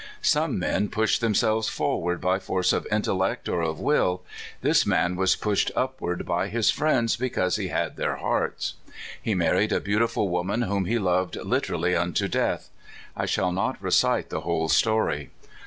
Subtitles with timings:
[0.23, 4.23] Some men push themselves forward by force of intellect or of will
[4.61, 8.73] this man was pushed upward by his friends be cause he had their hearts.
[9.21, 12.71] He married a beauti ful woman, whom he loved literally unto death.
[13.15, 15.29] I shall not recite the whole story.